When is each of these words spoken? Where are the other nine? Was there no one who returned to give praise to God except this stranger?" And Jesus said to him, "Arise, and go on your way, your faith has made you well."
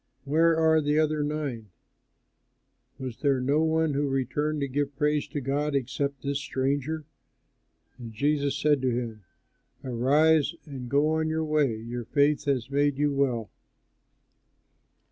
Where 0.23 0.57
are 0.57 0.81
the 0.81 0.97
other 0.97 1.21
nine? 1.21 1.69
Was 2.97 3.17
there 3.19 3.39
no 3.39 3.63
one 3.63 3.93
who 3.93 4.07
returned 4.09 4.61
to 4.61 4.67
give 4.67 4.95
praise 4.95 5.27
to 5.27 5.41
God 5.41 5.75
except 5.75 6.23
this 6.23 6.39
stranger?" 6.39 7.05
And 7.99 8.11
Jesus 8.11 8.57
said 8.57 8.81
to 8.81 8.89
him, 8.89 9.25
"Arise, 9.83 10.55
and 10.65 10.89
go 10.89 11.09
on 11.09 11.29
your 11.29 11.45
way, 11.45 11.75
your 11.75 12.05
faith 12.05 12.45
has 12.45 12.71
made 12.71 12.97
you 12.97 13.13
well." 13.13 13.51